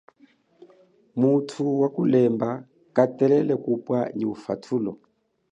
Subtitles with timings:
[1.19, 2.49] Muthu mukwa kulemba
[2.95, 4.91] katelele kupwa nyi ufathulo.